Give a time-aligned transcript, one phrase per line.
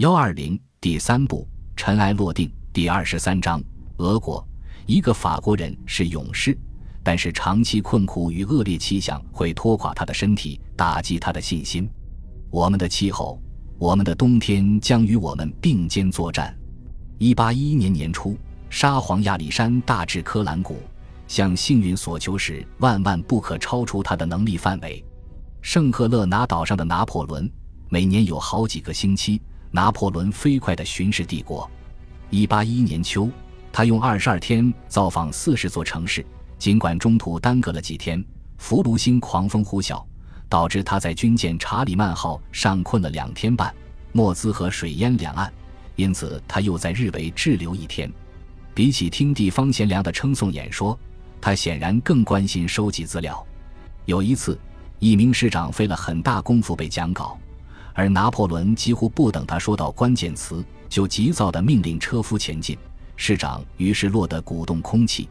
[0.00, 1.46] 幺二零第三部
[1.76, 3.62] 尘埃落定第二十三章
[3.98, 4.42] 俄国
[4.86, 6.56] 一个法国人是勇士，
[7.02, 11.86] 但是长期困苦与恶劣气象会拖垮他的身体，打击他的信心。
[12.48, 13.38] 我们的气候，
[13.76, 16.58] 我们的冬天将与我们并肩作战。
[17.18, 18.38] 一八一一年年初，
[18.70, 20.78] 沙皇亚历山大至科兰谷，
[21.28, 25.04] 向幸运所求时，万万不可超出他的能力范围。
[25.60, 27.52] 圣赫勒拿岛上的拿破仑，
[27.90, 29.38] 每年有好几个星期。
[29.70, 31.68] 拿破仑飞快地巡视帝国。
[32.30, 33.28] 一八一一年秋，
[33.72, 36.24] 他用二十二天造访四十座城市，
[36.58, 38.24] 尽管中途耽搁了几天，
[38.58, 40.02] 弗卢星狂风呼啸，
[40.48, 43.74] 导致他在军舰查理曼号上困了两天半，
[44.12, 45.52] 莫兹河水淹两岸，
[45.96, 48.10] 因此他又在日维滞留一天。
[48.74, 50.98] 比起听地方贤良的称颂演说，
[51.40, 53.44] 他显然更关心收集资料。
[54.04, 54.58] 有一次，
[54.98, 57.38] 一名师长费了很大功夫背讲稿。
[58.00, 62.74] 而拿破仑几乎不等他说到关键词，就急躁地命令车夫前进。
[63.14, 65.28] 市长于是落得鼓动空气。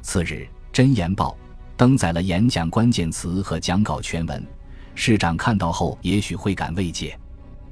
[0.00, 1.30] 次日，《真言报》
[1.76, 4.46] 登载了演讲关键词和讲稿全文。
[4.94, 7.18] 市长看到后，也许会感慰藉。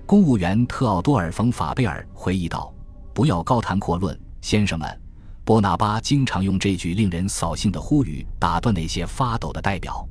[0.06, 2.74] 公务员特奥多尔·冯·法贝尔回忆道
[3.14, 5.00] ：“不要高谈阔论，先生们。”
[5.46, 10.04] 波拿巴经常用这句令人扫兴的呼吁打断那些发抖的代表。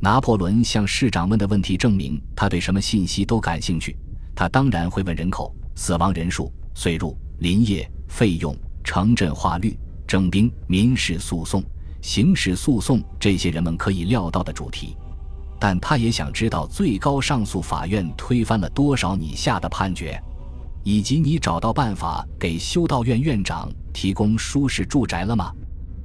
[0.00, 3.96] 拿破仑向市长问的问题证明他对什么信息都感兴趣。
[4.34, 11.64] 他当然会问人口、死亡人数、税入、林业费用、城镇化率、征兵、民事诉讼、
[12.02, 14.94] 刑事诉讼这些人们可以料到的主题。
[15.58, 20.22] 但他也想知道最高上诉法院推翻了多少你下的判决，
[20.84, 25.50] 以及你找到办法给修道院院长提供舒适住宅了吗？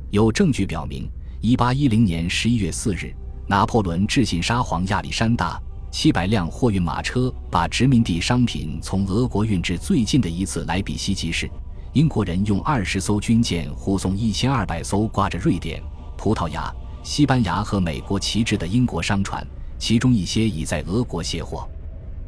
[0.10, 1.10] 有证据表明
[1.42, 3.16] ，1810年11月4日。
[3.52, 11.52] 拿破仑致信沙皇亚历山大，七百辆货运马车把殖民地商品从俄国运至最近的一次莱比锡集市。
[11.92, 15.84] 英国人用二十艘军舰护送一千二百艘挂着瑞典、
[16.18, 19.46] 葡萄牙、西班牙和美国旗帜的英国商船，
[19.78, 21.68] 其中一些已在俄国卸货。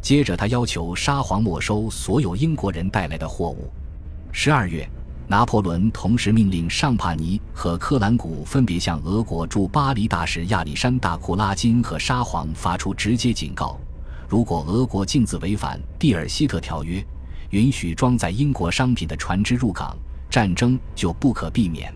[0.02, 3.72] 接着，他要求沙皇没收所有英国人带来的货物。
[4.34, 4.86] 十二月。
[5.34, 13.80] 拿破仑同时命令尚帕尼和科兰古分别向俄国驻巴黎大使亚历山大·库拉金和沙皇发出直接警告：
[14.30, 17.04] 如果俄国径自违反蒂尔希特条约，
[17.50, 19.98] 允许装载英国商品的船只入港，
[20.30, 21.92] 战争就不可避免。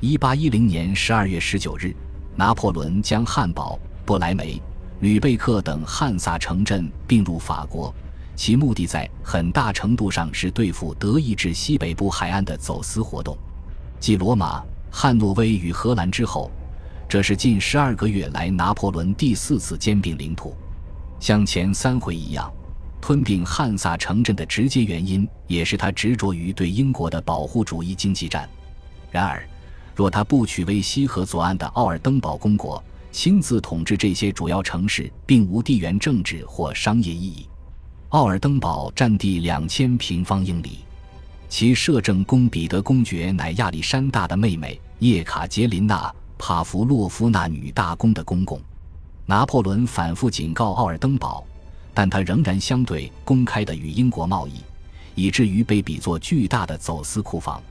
[0.00, 1.94] 一八一零年十二月十九日，
[2.34, 4.58] 拿破仑将汉堡、不莱梅、
[5.00, 7.94] 吕贝克等汉萨城镇并入法国。
[8.42, 13.38] 其目的在很大程度上是对付德意志西北部海岸的走私活动。
[14.00, 14.60] 继罗马、
[14.90, 16.50] 汉诺威与荷兰之后，
[17.08, 20.56] 这是近十二个月来拿破仑第四次兼并领土。
[21.20, 22.52] 像前三回一样，
[23.00, 28.50] 吞并汉萨城镇的直接原因也是他执着于对英国的保护主义经济战。
[29.12, 29.40] 然而，
[29.94, 32.82] 若他不取为西河左岸的奥尔登堡公国，
[33.12, 37.46] 亲自统治这些主要城市，并无地缘政治或商业意义。
[38.12, 40.80] 奥尔登堡占地两千平方英里，
[41.48, 48.60] 其摄政公彼得公爵乃亚历山大的妹妹叶卡捷琳娜·帕夫洛夫娜女大公的公公。
[49.24, 51.42] 拿破仑反复警告奥尔登堡，
[51.94, 54.60] 但他仍然相对公开的与英国贸易，
[55.14, 57.62] 以至于被比作巨大的走私库房。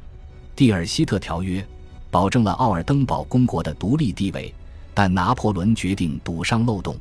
[0.56, 1.64] 蒂尔希特条约
[2.10, 4.52] 保证了奥尔登堡公国的独立地位，
[4.96, 6.98] 但拿破仑决定堵上漏洞，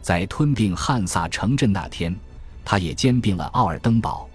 [0.00, 2.16] 在吞并汉萨城镇那天。
[2.64, 4.28] 他也兼并了奥尔登堡。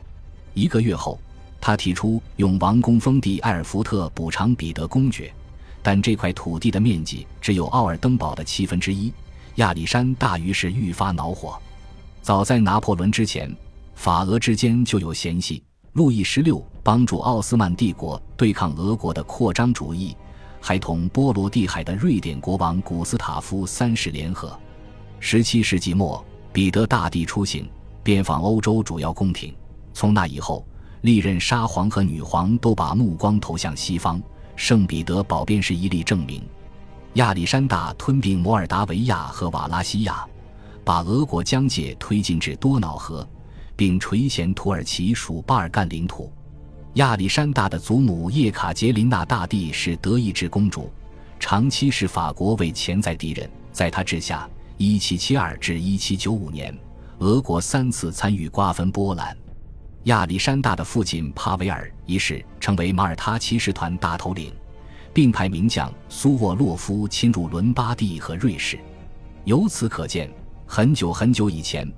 [0.54, 1.20] 一个月后，
[1.60, 5.34] 他提出用王宫封地埃尔福特补偿彼得公爵，
[5.82, 9.12] 但这块土地的面积只有奥尔登堡的七分之一。
[9.56, 11.58] 亚历山大于是愈发恼火。
[12.22, 13.50] 早在拿破仑之前，
[13.96, 15.64] 法俄之间就有嫌隙。
[15.94, 20.14] 路易十六帮助奥斯曼帝国对抗俄国的扩张主义，
[20.60, 24.60] 还同波罗的海的瑞典国王古斯塔夫三世联合。
[25.22, 27.66] 十七世纪末，彼得大帝出行。
[28.06, 29.52] 遍访欧洲主要宫廷，
[29.92, 30.64] 从那以后，
[31.02, 34.22] 历任沙皇和女皇都把目光投向西方。
[34.56, 36.44] 圣彼得堡便是一例证明。
[37.16, 40.24] 亚历山大吞并摩尔达维亚和瓦拉西亚，
[40.84, 43.28] 把俄国疆界推进至多瑙河，
[43.76, 46.32] 并垂涎土耳其属巴尔干领土。
[46.94, 50.92] 亚历山大的祖母叶卡捷琳娜大帝是德意志公主，
[51.40, 53.50] 长期视法国为潜在敌人。
[53.72, 54.48] 在她治下
[54.78, 56.85] ，1772至1795年。
[57.20, 59.36] 俄国三次参与瓜分波兰，
[60.04, 64.54] 亚历山大的父亲帕维尔一世成为马耳他骑士团大头领，
[65.14, 68.78] 并派名将苏沃洛夫侵入伦巴第和瑞士。
[69.46, 70.30] 由此可见，
[70.66, 71.90] 很久很久以前，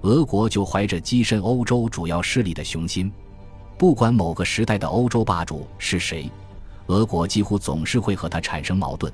[0.00, 3.10] 俄国就怀着跻身欧洲主要势力的雄心。
[3.78, 6.28] 不管某个时代的欧洲霸主是谁，
[6.86, 9.12] 俄国几乎总是会和他产生矛盾。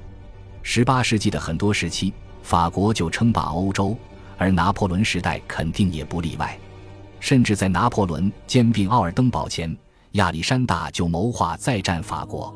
[0.63, 3.95] 十八世纪的很多时期，法国就称霸欧洲，
[4.43, 6.59] 而拿破仑时代肯定也不例外。
[7.21, 9.77] 甚至在拿破仑兼并奥尔登堡前，
[10.13, 12.53] 亚历山大就谋划再战法国。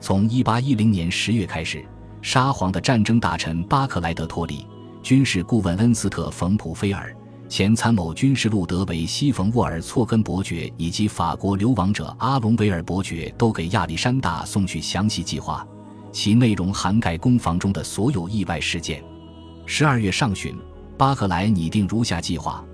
[0.00, 1.84] 从一八一零年十月开始，
[2.22, 4.66] 沙皇的战争大臣巴克莱德托里、
[5.02, 7.14] 军事顾问恩斯特冯普菲尔、
[7.46, 15.66] 前参谋军事路德维希冯沃尔措根伯爵以及法国流亡者阿隆维尔伯爵都给亚历山大送去详细计划。
[16.10, 19.04] 其内容涵盖攻防中的所有意外事件。
[19.66, 20.56] 十二月上旬，
[20.98, 22.64] 巴克莱拟定如下计划：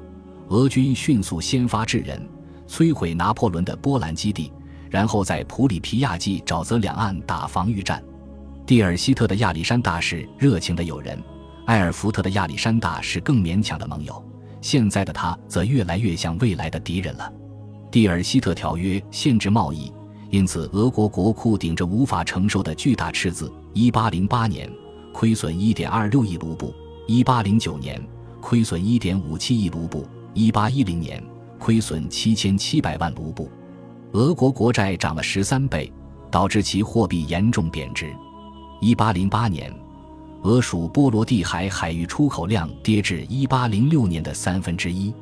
[0.48, 2.26] 俄军迅速先发制人，
[2.66, 4.50] 摧毁拿破仑的波兰基地，
[4.88, 8.02] 然后在普里皮亚季沼泽两岸打防御战。
[8.64, 11.22] 蒂尔希特的亚历山大是热情的友人，
[11.66, 14.24] 埃尔福特的亚历山大是更勉强的盟友，
[14.62, 17.30] 现在的他则越来越像未来的敌人了。
[17.90, 19.92] 蒂尔希特条约限制贸易。
[20.30, 24.68] 因此，俄国国库顶着无法承受的巨大赤字，1808年
[25.12, 26.74] 亏损1.26亿卢布
[27.06, 28.02] ，1809年
[28.44, 31.24] 亏损1.57亿卢布，1810年
[31.58, 33.50] 亏损7700万卢布。
[34.12, 35.90] 俄国国债涨了十三倍，
[36.30, 38.14] 导致其货币严重贬值。
[38.82, 39.74] 1808年，
[40.42, 45.14] 俄属波罗的海海域出口量跌至1806年的三分之一。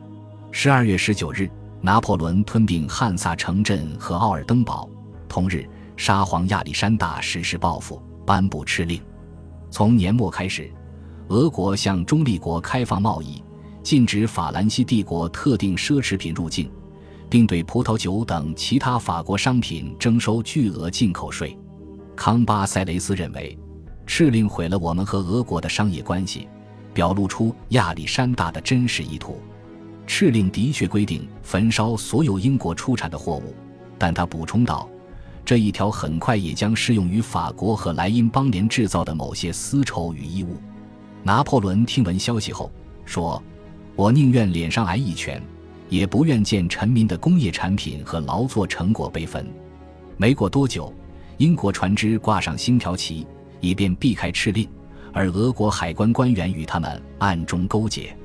[0.53, 4.91] 12月19日，拿破仑吞并汉萨城镇和奥尔登堡。
[5.29, 5.65] 同日，
[5.97, 9.01] 沙皇亚历山大实施报复，颁布敕令。
[9.71, 10.69] 从年末开始，
[11.33, 13.43] 俄国向中立国开放贸易，
[13.83, 16.71] 禁止法兰西帝国特定奢侈品入境，
[17.31, 21.57] 并对葡萄酒等其他法国商品征收巨额进口税。
[22.15, 23.59] 康巴塞雷斯认为，
[24.07, 26.49] 敕令毁了我们和俄国的商业关系，
[26.93, 29.41] 表露出亚历山大的真实意图。
[30.07, 33.55] 敕令的确规定焚烧所有英国出产的货物，
[33.97, 34.87] 但他补充道。
[35.47, 40.59] 这一条很快也将适用于法国和莱茵邦联制造的某些丝绸与衣物。
[41.23, 42.71] 拿破仑听闻消息后
[43.05, 43.43] 说
[43.95, 45.41] ：“我宁愿脸上挨一拳，
[45.89, 49.47] 也不愿见臣民的工业产品和劳作成果被焚。”
[50.19, 50.93] 没过多久，
[51.39, 53.27] 英国船只挂上星条旗，
[53.61, 54.69] 以便避开敕令，
[55.13, 58.17] 而俄国海关官员与他们暗中勾结。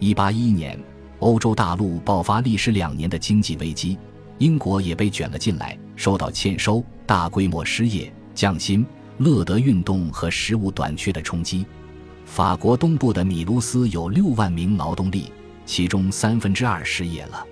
[0.00, 0.78] 1811年，
[1.20, 3.98] 欧洲大陆爆发历时两年的经济危机。
[4.38, 8.84] 英国也被卷了进来，受到欠收、大规模失业、降薪、
[9.18, 11.64] 乐德运动和食物短缺的冲击。
[12.34, 15.30] 法国东部的米卢斯有六万名劳动力，
[15.64, 17.46] 其中三分之二失业了。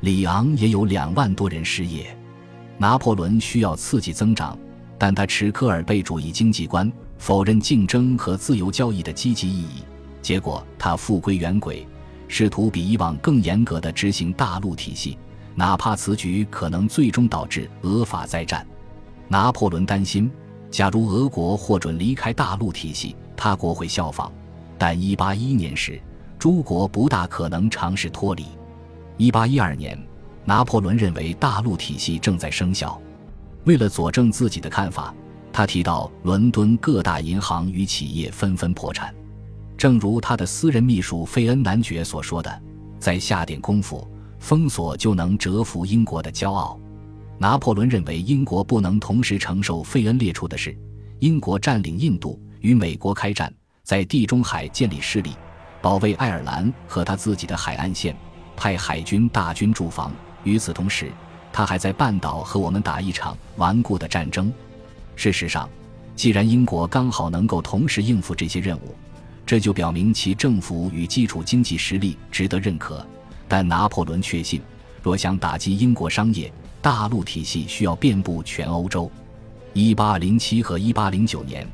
[0.00, 2.14] 里昂也有两万多人失业。
[2.76, 4.54] 拿破仑需要刺激增长，
[4.98, 9.82] 但他持科尔贝主义经济观，否认竞争和自由交易的积极意义。
[10.20, 11.88] 结果，他复归原轨，
[12.28, 15.16] 试图比以往更严格地执行大陆体系。
[15.54, 18.66] 哪怕此举可能最终导致俄法再战，
[19.26, 20.30] 拿破仑担心，
[20.70, 24.30] 假如俄国获准离开大陆体系，他国会效仿。
[24.76, 25.98] 但1811年时，
[26.38, 28.44] 诸国不大可能尝试脱离。
[29.18, 29.98] 1812年，
[30.44, 33.00] 拿破仑认为大陆体系正在生效。
[33.64, 35.14] 为了佐证自己的看法，
[35.52, 39.14] 他提到伦敦各大银行与企业纷纷破产。
[39.76, 42.62] 正如他的私人秘书费恩男爵所说的
[42.98, 44.06] ：“再下点功夫。”
[44.38, 46.78] 封锁就能折服英国的骄傲。
[47.38, 50.76] 拿破仑认为英国不能同时承受费恩列出的是：
[51.18, 55.32] 英国占领印度，与美国开战，在地中海建立势力，
[55.80, 58.16] 保卫爱尔兰和他自己的海岸线，
[58.56, 60.12] 派海军大军驻防。
[60.44, 61.10] 与此同时，
[61.52, 64.52] 他还在半岛和我们打一场顽固的战争。
[65.16, 65.68] 事实上，
[66.14, 68.94] 既然英国刚好能够同时应付这些任务，
[69.44, 73.04] 这就表明其政府与基础经济实力值得认可。
[73.48, 74.60] 但拿破仑确信，
[75.02, 79.10] 若想打击英国商业，大陆体系需要遍布全欧洲。
[79.74, 81.66] 1807和1809年，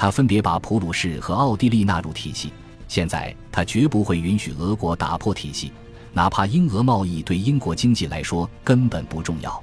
[0.00, 2.50] 他分别把普鲁士和奥地利纳入体系。
[2.88, 5.74] 现在，他绝不会允许俄国打破体系，
[6.14, 9.62] 哪怕英俄贸易对英国经济来说根本不重要，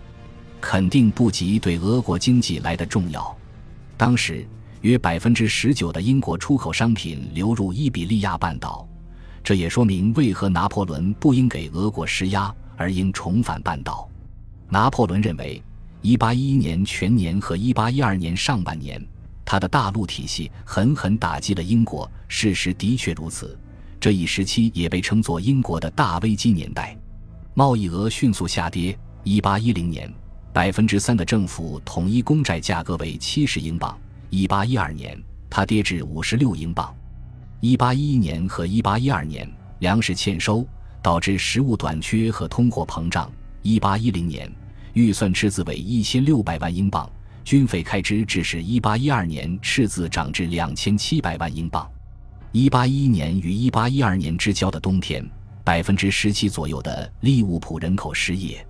[0.61, 3.35] 肯定不及对俄国经济来的重要。
[3.97, 4.47] 当时，
[4.81, 8.87] 约百分之十九的英国出口商品流入伊比利亚半岛。
[9.43, 14.07] 这也说明为何拿破仑不应给俄国施压，而应重返半岛。
[14.69, 15.59] 拿破仑认为
[16.03, 19.03] ，1811年全年和1812年上半年，
[19.49, 22.11] 他的大陆体系狠狠打击了英国。
[22.27, 23.57] 事实的确如此，
[23.97, 26.97] 这一时期也被称作英国的大危机年代。
[27.53, 28.99] 贸易额迅速下跌。
[29.23, 30.13] 1810年，
[30.51, 33.97] 百分之三的政府统一公债价格为七十英镑
[34.31, 36.93] ；1812年，它跌至五十六英镑。
[37.61, 39.49] 一八一一年和一八一二年，
[39.79, 40.67] 粮食欠收，
[41.01, 43.31] 导致食物短缺和通货膨胀。
[43.61, 44.51] 一八一零年，
[44.91, 47.09] 预算赤字为一千六百万英镑，
[47.47, 51.89] 军费开支致使一八一二年赤字涨至两千七百万英镑。
[52.51, 55.25] 一八一一年与一八一二年之交的冬天，
[55.63, 58.67] 百分之十七左右的利物浦人口失业。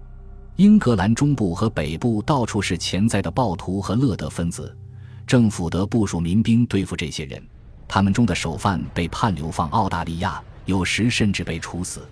[0.58, 4.78] 英格兰中部和北部到处是潜在的暴徒和勒德分子，
[5.26, 7.44] 政府得部署民兵对付这些人。
[7.88, 12.08] 他们中的首犯被判流放澳大利亚，有时甚至被处死。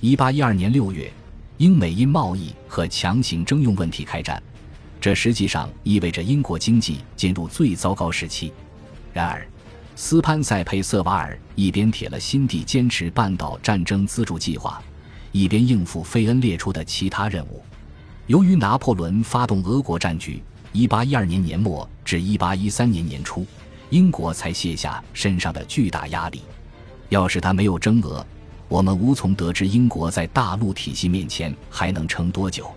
[0.00, 1.12] 一八一二年六月，
[1.56, 4.40] 英美因贸易和强行征用问题开战，
[5.06, 8.52] 这实际上意味着英国经济进入最糟糕时期。
[9.12, 9.46] 然而，
[9.94, 14.82] 斯潘塞佩瑟瓦尔一边铁了心地坚持半岛战争资助计划，
[15.30, 17.62] 一边应付费恩列出的其他任务。
[18.26, 20.42] 由于拿破仑发动俄国战局
[20.74, 23.46] ，1812年年末至1813年年初，
[23.90, 26.42] 英国才卸下身上的巨大压力。
[27.10, 28.26] 要是他没有征俄，
[28.66, 32.68] 我们无从得知英国在大陆体系面前还能撑多久。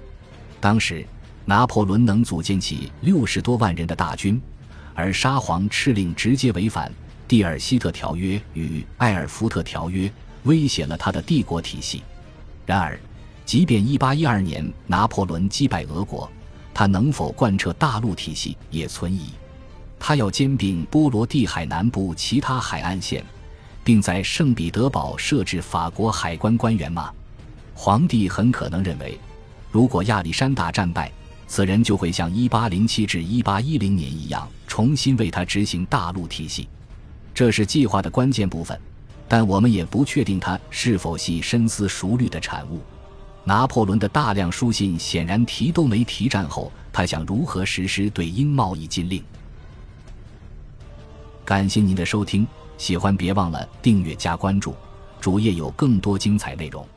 [0.61, 1.03] 当时，
[1.49, 4.39] 拿破仑能组建起六十多万人的大军，
[4.93, 6.87] 而沙皇敕令直接违反
[7.27, 10.07] 《蒂尔西特条约》与《埃尔福特条约》，
[10.43, 12.03] 威胁了他的帝国体系。
[12.67, 12.99] 然而，
[13.47, 16.29] 即便1812年拿破仑击败俄国，
[16.71, 19.31] 他能否贯彻大陆体系也存疑。
[19.97, 23.25] 他要兼并波罗的海南部其他海岸线，
[23.83, 27.11] 并在圣彼得堡设置法国海关官员吗？
[27.73, 29.19] 皇帝很可能认为，
[29.71, 31.11] 如果亚历山大战败，
[31.51, 36.69] 此人就会像1807至1810年一样，重新为他执行大陆体系。
[37.33, 38.79] 这是计划的关键部分，
[39.27, 42.79] 但我们也不确定他是否系深思熟虑的产物。
[43.43, 49.23] 拿破仑的大量书信显然提都没提战后他想如何实施对英贸易禁令。
[51.43, 52.45] 感谢您的收听，
[52.77, 54.75] 喜欢别忘了订阅加关注，
[55.19, 56.87] 主页有更多精彩内容。